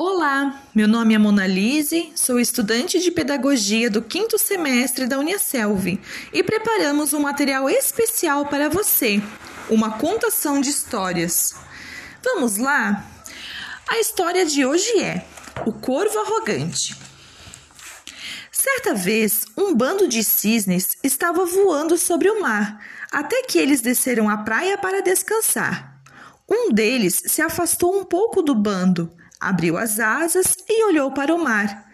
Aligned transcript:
Olá, 0.00 0.62
meu 0.72 0.86
nome 0.86 1.12
é 1.12 1.18
Monalise, 1.18 2.12
sou 2.14 2.38
estudante 2.38 3.00
de 3.00 3.10
pedagogia 3.10 3.90
do 3.90 4.00
quinto 4.00 4.38
semestre 4.38 5.08
da 5.08 5.18
Uniaselv 5.18 5.98
e 6.32 6.40
preparamos 6.44 7.12
um 7.12 7.18
material 7.18 7.68
especial 7.68 8.46
para 8.46 8.68
você, 8.68 9.20
uma 9.68 9.98
contação 9.98 10.60
de 10.60 10.70
histórias. 10.70 11.52
Vamos 12.22 12.58
lá? 12.58 13.10
A 13.88 13.98
história 13.98 14.46
de 14.46 14.64
hoje 14.64 15.00
é 15.00 15.26
O 15.66 15.72
Corvo 15.72 16.16
Arrogante. 16.20 16.94
Certa 18.52 18.94
vez, 18.94 19.46
um 19.56 19.74
bando 19.74 20.06
de 20.06 20.22
cisnes 20.22 20.90
estava 21.02 21.44
voando 21.44 21.98
sobre 21.98 22.30
o 22.30 22.40
mar, 22.40 22.80
até 23.10 23.42
que 23.42 23.58
eles 23.58 23.80
desceram 23.80 24.30
à 24.30 24.36
praia 24.36 24.78
para 24.78 25.02
descansar. 25.02 26.00
Um 26.48 26.72
deles 26.72 27.20
se 27.26 27.42
afastou 27.42 27.98
um 27.98 28.04
pouco 28.04 28.42
do 28.42 28.54
bando, 28.54 29.12
abriu 29.40 29.76
as 29.76 30.00
asas 30.00 30.56
e 30.68 30.84
olhou 30.84 31.12
para 31.12 31.34
o 31.34 31.42
mar. 31.42 31.86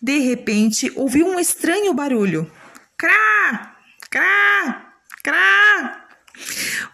De 0.00 0.18
repente, 0.18 0.92
ouviu 0.94 1.26
um 1.26 1.40
estranho 1.40 1.92
barulho. 1.92 2.50
Crá! 2.96 3.76
Crá! 4.10 4.92
Crá! 5.22 6.08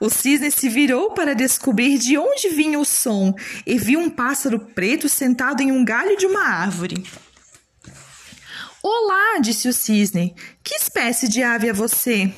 O 0.00 0.08
cisne 0.08 0.50
se 0.50 0.68
virou 0.68 1.12
para 1.12 1.34
descobrir 1.34 1.98
de 1.98 2.16
onde 2.16 2.48
vinha 2.48 2.78
o 2.78 2.84
som 2.84 3.34
e 3.66 3.78
viu 3.78 4.00
um 4.00 4.10
pássaro 4.10 4.58
preto 4.58 5.08
sentado 5.08 5.62
em 5.62 5.70
um 5.70 5.84
galho 5.84 6.16
de 6.16 6.26
uma 6.26 6.42
árvore. 6.42 7.04
Olá, 8.82 9.38
disse 9.40 9.68
o 9.68 9.72
cisne. 9.72 10.34
Que 10.62 10.74
espécie 10.74 11.28
de 11.28 11.42
ave 11.42 11.68
é 11.68 11.72
você? 11.72 12.32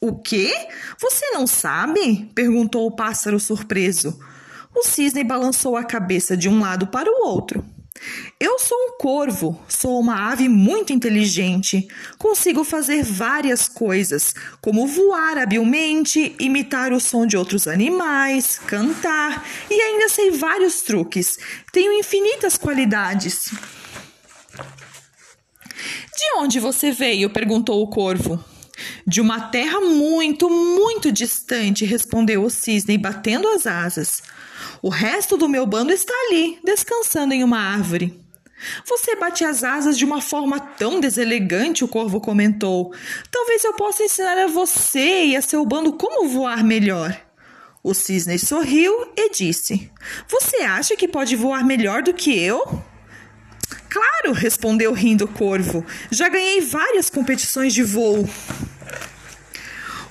O 0.00 0.16
quê? 0.20 0.52
Você 1.00 1.30
não 1.30 1.46
sabe? 1.46 2.30
perguntou 2.34 2.86
o 2.86 2.94
pássaro 2.94 3.38
surpreso. 3.40 4.18
O 4.74 4.82
cisne 4.82 5.24
balançou 5.24 5.76
a 5.76 5.84
cabeça 5.84 6.36
de 6.36 6.48
um 6.48 6.60
lado 6.60 6.86
para 6.86 7.10
o 7.10 7.26
outro. 7.26 7.64
Eu 8.38 8.58
sou 8.58 8.78
um 8.78 8.96
corvo, 8.98 9.60
sou 9.68 10.00
uma 10.00 10.30
ave 10.30 10.48
muito 10.48 10.92
inteligente. 10.92 11.86
Consigo 12.18 12.64
fazer 12.64 13.02
várias 13.02 13.68
coisas, 13.68 14.32
como 14.62 14.86
voar 14.86 15.36
habilmente, 15.36 16.34
imitar 16.38 16.92
o 16.92 17.00
som 17.00 17.26
de 17.26 17.36
outros 17.36 17.68
animais, 17.68 18.58
cantar 18.58 19.46
e 19.68 19.74
ainda 19.74 20.08
sei 20.08 20.30
vários 20.30 20.80
truques. 20.80 21.36
Tenho 21.72 21.92
infinitas 21.92 22.56
qualidades. 22.56 23.50
De 26.16 26.38
onde 26.38 26.58
você 26.58 26.90
veio? 26.90 27.28
perguntou 27.28 27.82
o 27.82 27.88
corvo. 27.88 28.42
De 29.06 29.20
uma 29.20 29.48
terra 29.48 29.80
muito, 29.80 30.48
muito 30.48 31.12
distante, 31.12 31.84
respondeu 31.84 32.42
o 32.44 32.50
cisne, 32.50 32.96
batendo 32.96 33.48
as 33.48 33.66
asas. 33.66 34.22
O 34.82 34.88
resto 34.88 35.36
do 35.36 35.48
meu 35.48 35.66
bando 35.66 35.92
está 35.92 36.12
ali, 36.28 36.58
descansando 36.64 37.34
em 37.34 37.44
uma 37.44 37.58
árvore. 37.58 38.20
Você 38.86 39.16
bate 39.16 39.44
as 39.44 39.64
asas 39.64 39.96
de 39.96 40.04
uma 40.04 40.20
forma 40.20 40.60
tão 40.60 41.00
deselegante, 41.00 41.84
o 41.84 41.88
corvo 41.88 42.20
comentou. 42.20 42.92
Talvez 43.30 43.64
eu 43.64 43.72
possa 43.74 44.02
ensinar 44.02 44.36
a 44.38 44.46
você 44.46 45.24
e 45.24 45.36
a 45.36 45.42
seu 45.42 45.64
bando 45.64 45.94
como 45.94 46.28
voar 46.28 46.62
melhor. 46.62 47.18
O 47.82 47.94
cisne 47.94 48.38
sorriu 48.38 48.92
e 49.16 49.30
disse: 49.30 49.90
Você 50.28 50.58
acha 50.58 50.96
que 50.96 51.08
pode 51.08 51.34
voar 51.36 51.64
melhor 51.64 52.02
do 52.02 52.12
que 52.12 52.38
eu? 52.38 52.62
Claro, 53.88 54.32
respondeu 54.32 54.92
rindo 54.92 55.24
o 55.24 55.28
corvo. 55.28 55.84
Já 56.10 56.28
ganhei 56.28 56.60
várias 56.60 57.08
competições 57.08 57.72
de 57.72 57.82
voo. 57.82 58.28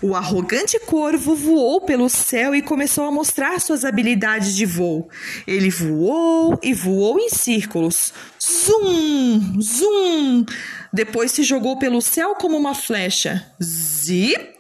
O 0.02 0.16
arrogante 0.16 0.80
corvo 0.80 1.36
voou 1.36 1.82
pelo 1.82 2.08
céu 2.08 2.56
e 2.56 2.62
começou 2.62 3.04
a 3.04 3.12
mostrar 3.12 3.60
suas 3.60 3.84
habilidades 3.84 4.56
de 4.56 4.66
voo. 4.66 5.10
Ele 5.46 5.70
voou 5.70 6.58
e 6.64 6.74
voou 6.74 7.20
em 7.20 7.30
círculos. 7.30 8.14
Zum, 8.42 9.60
zum. 9.62 10.46
Depois 10.94 11.34
se 11.34 11.44
jogou 11.44 11.78
pelo 11.78 12.02
céu 12.02 12.34
como 12.36 12.56
uma 12.56 12.74
flecha. 12.74 13.46
Zip. 13.62 14.58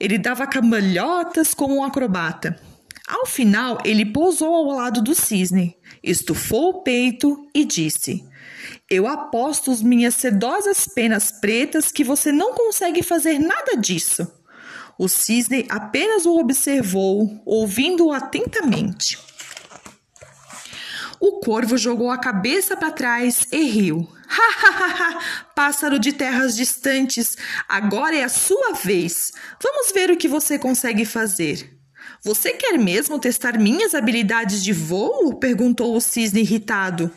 Ele 0.00 0.18
dava 0.18 0.48
cambalhotas 0.48 1.54
como 1.54 1.76
um 1.76 1.84
acrobata. 1.84 2.58
Ao 3.06 3.26
final, 3.26 3.78
ele 3.84 4.04
pousou 4.04 4.52
ao 4.52 4.64
lado 4.76 5.00
do 5.00 5.14
cisne, 5.14 5.76
estufou 6.02 6.70
o 6.70 6.82
peito 6.82 7.48
e 7.54 7.64
disse: 7.64 8.24
Eu 8.88 9.06
aposto 9.06 9.70
as 9.70 9.82
minhas 9.82 10.14
sedosas 10.14 10.86
penas 10.86 11.30
pretas 11.30 11.92
que 11.92 12.02
você 12.02 12.32
não 12.32 12.52
consegue 12.54 13.02
fazer 13.02 13.38
nada 13.38 13.76
disso. 13.76 14.39
O 15.00 15.08
cisne 15.08 15.64
apenas 15.70 16.26
o 16.26 16.38
observou, 16.38 17.40
ouvindo-o 17.46 18.12
atentamente. 18.12 19.18
O 21.18 21.40
corvo 21.40 21.78
jogou 21.78 22.10
a 22.10 22.18
cabeça 22.18 22.76
para 22.76 22.90
trás 22.90 23.46
e 23.50 23.64
riu. 23.64 24.06
Ha, 24.30 24.66
ha, 24.66 24.86
ha! 24.86 25.20
Pássaro 25.56 25.98
de 25.98 26.12
terras 26.12 26.54
distantes, 26.54 27.36
agora 27.66 28.14
é 28.14 28.22
a 28.22 28.28
sua 28.28 28.74
vez. 28.74 29.32
Vamos 29.60 29.90
ver 29.90 30.10
o 30.10 30.16
que 30.16 30.28
você 30.28 30.58
consegue 30.58 31.06
fazer. 31.06 31.78
Você 32.22 32.52
quer 32.52 32.78
mesmo 32.78 33.18
testar 33.18 33.58
minhas 33.58 33.94
habilidades 33.94 34.62
de 34.62 34.72
voo? 34.72 35.34
perguntou 35.40 35.96
o 35.96 36.00
cisne 36.00 36.42
irritado. 36.42 37.10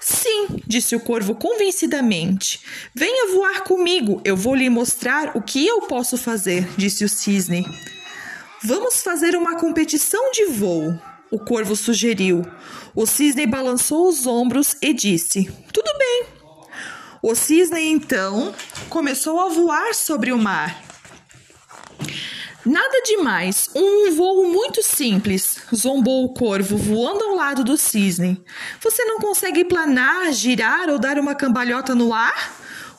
Sim, 0.00 0.48
disse 0.66 0.96
o 0.96 1.00
corvo 1.00 1.34
convencidamente. 1.34 2.60
Venha 2.94 3.34
voar 3.34 3.62
comigo, 3.64 4.20
eu 4.24 4.36
vou 4.36 4.54
lhe 4.54 4.70
mostrar 4.70 5.36
o 5.36 5.42
que 5.42 5.66
eu 5.66 5.82
posso 5.82 6.16
fazer, 6.16 6.66
disse 6.76 7.04
o 7.04 7.08
cisne. 7.08 7.66
Vamos 8.64 9.02
fazer 9.02 9.36
uma 9.36 9.56
competição 9.56 10.32
de 10.32 10.46
voo, 10.46 10.98
o 11.30 11.38
corvo 11.38 11.76
sugeriu. 11.76 12.44
O 12.94 13.06
cisne 13.06 13.46
balançou 13.46 14.08
os 14.08 14.26
ombros 14.26 14.74
e 14.82 14.92
disse: 14.92 15.50
Tudo 15.72 15.90
bem. 15.98 16.24
O 17.22 17.34
cisne 17.34 17.82
então 17.82 18.54
começou 18.88 19.38
a 19.40 19.48
voar 19.48 19.94
sobre 19.94 20.32
o 20.32 20.38
mar. 20.38 20.89
Nada 22.70 23.02
demais, 23.04 23.68
um 23.74 24.14
voo 24.14 24.46
muito 24.46 24.80
simples, 24.80 25.58
zombou 25.74 26.24
o 26.24 26.32
corvo, 26.32 26.76
voando 26.76 27.24
ao 27.24 27.34
lado 27.34 27.64
do 27.64 27.76
cisne. 27.76 28.40
Você 28.80 29.04
não 29.06 29.18
consegue 29.18 29.64
planar, 29.64 30.32
girar 30.32 30.88
ou 30.88 30.96
dar 30.96 31.18
uma 31.18 31.34
cambalhota 31.34 31.96
no 31.96 32.14
ar? 32.14 32.54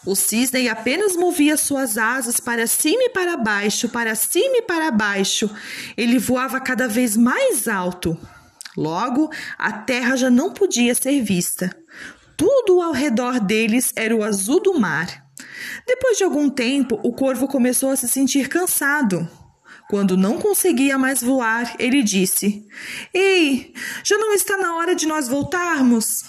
O 0.05 0.13
cisne 0.13 0.67
apenas 0.67 1.15
movia 1.15 1.55
suas 1.55 1.97
asas 1.97 2.37
para 2.37 2.67
cima 2.67 3.03
e 3.03 3.09
para 3.11 3.37
baixo, 3.37 3.87
para 3.87 4.13
cima 4.13 4.57
e 4.57 4.61
para 4.61 4.91
baixo. 4.91 5.49
Ele 5.95 6.19
voava 6.19 6.59
cada 6.59 6.85
vez 6.85 7.15
mais 7.15 7.65
alto. 7.65 8.17
Logo, 8.75 9.31
a 9.57 9.71
terra 9.71 10.17
já 10.17 10.29
não 10.29 10.51
podia 10.51 10.93
ser 10.93 11.21
vista. 11.21 11.73
Tudo 12.35 12.81
ao 12.81 12.91
redor 12.91 13.39
deles 13.39 13.93
era 13.95 14.13
o 14.13 14.21
azul 14.21 14.61
do 14.61 14.77
mar. 14.77 15.07
Depois 15.87 16.17
de 16.17 16.25
algum 16.25 16.49
tempo, 16.49 16.99
o 17.03 17.13
corvo 17.13 17.47
começou 17.47 17.89
a 17.89 17.95
se 17.95 18.09
sentir 18.09 18.49
cansado. 18.49 19.29
Quando 19.91 20.15
não 20.15 20.37
conseguia 20.37 20.97
mais 20.97 21.21
voar, 21.21 21.75
ele 21.77 22.01
disse: 22.01 22.65
Ei, 23.13 23.73
já 24.05 24.17
não 24.17 24.33
está 24.33 24.55
na 24.55 24.77
hora 24.77 24.95
de 24.95 25.05
nós 25.05 25.27
voltarmos? 25.27 26.23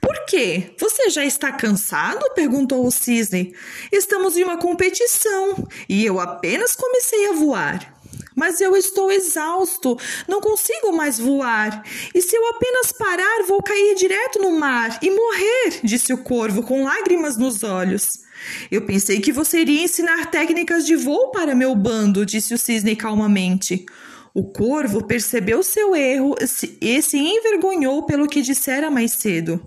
Por 0.00 0.24
quê? 0.24 0.74
Você 0.78 1.10
já 1.10 1.22
está 1.22 1.52
cansado? 1.52 2.24
perguntou 2.34 2.86
o 2.86 2.90
cisne. 2.90 3.54
Estamos 3.92 4.38
em 4.38 4.44
uma 4.44 4.56
competição 4.56 5.68
e 5.86 6.02
eu 6.02 6.18
apenas 6.18 6.74
comecei 6.74 7.28
a 7.28 7.32
voar. 7.34 8.00
Mas 8.34 8.58
eu 8.62 8.74
estou 8.74 9.12
exausto, 9.12 9.98
não 10.26 10.40
consigo 10.40 10.92
mais 10.92 11.18
voar. 11.18 11.84
E 12.14 12.22
se 12.22 12.34
eu 12.34 12.46
apenas 12.48 12.90
parar, 12.90 13.44
vou 13.46 13.62
cair 13.62 13.94
direto 13.96 14.38
no 14.38 14.52
mar 14.52 14.98
e 15.02 15.10
morrer, 15.10 15.80
disse 15.84 16.10
o 16.14 16.24
corvo 16.24 16.62
com 16.62 16.84
lágrimas 16.84 17.36
nos 17.36 17.62
olhos. 17.62 18.29
Eu 18.70 18.82
pensei 18.82 19.20
que 19.20 19.32
você 19.32 19.60
iria 19.60 19.84
ensinar 19.84 20.30
técnicas 20.30 20.86
de 20.86 20.96
voo 20.96 21.30
para 21.30 21.54
meu 21.54 21.74
bando, 21.74 22.26
disse 22.26 22.54
o 22.54 22.58
cisne 22.58 22.96
calmamente. 22.96 23.84
O 24.32 24.44
corvo 24.44 25.04
percebeu 25.04 25.62
seu 25.62 25.94
erro 25.94 26.36
e 26.80 27.02
se 27.02 27.18
envergonhou 27.18 28.04
pelo 28.04 28.28
que 28.28 28.42
dissera 28.42 28.90
mais 28.90 29.12
cedo. 29.12 29.60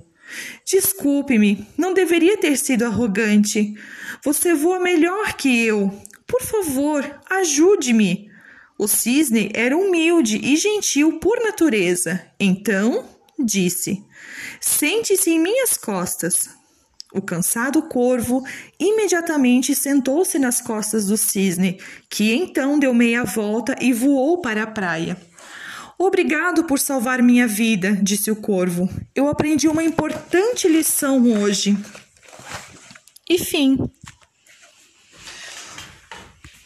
Desculpe-me, 0.66 1.68
não 1.78 1.94
deveria 1.94 2.38
ter 2.38 2.58
sido 2.58 2.86
arrogante. 2.86 3.76
Você 4.24 4.54
voa 4.54 4.80
melhor 4.80 5.34
que 5.34 5.66
eu. 5.66 5.94
Por 6.26 6.42
favor, 6.42 7.04
ajude-me. 7.30 8.32
O 8.80 8.88
cisne 8.88 9.52
era 9.54 9.78
humilde 9.78 10.40
e 10.44 10.56
gentil 10.56 11.20
por 11.20 11.40
natureza. 11.44 12.26
Então, 12.40 13.06
disse: 13.38 14.04
Sente-se 14.60 15.30
em 15.30 15.40
minhas 15.40 15.78
costas. 15.78 16.50
O 17.14 17.22
cansado 17.22 17.82
corvo 17.84 18.44
imediatamente 18.80 19.76
sentou-se 19.76 20.40
nas 20.40 20.60
costas 20.60 21.06
do 21.06 21.16
cisne, 21.16 21.80
que 22.10 22.34
então 22.34 22.80
deu 22.80 22.94
meia 22.94 23.24
volta 23.24 23.76
e 23.80 23.94
voou 23.94 24.42
para 24.42 24.64
a 24.64 24.68
praia. 24.68 25.16
Obrigado 25.98 26.64
por 26.64 26.80
salvar 26.80 27.22
minha 27.22 27.48
vida, 27.48 27.96
disse 28.02 28.32
o 28.32 28.36
corvo. 28.36 28.90
Eu 29.16 29.28
aprendi 29.28 29.68
uma 29.68 29.84
importante 29.84 30.68
lição 30.68 31.24
hoje. 31.32 31.78
E 33.30 33.38
fim. 33.38 33.78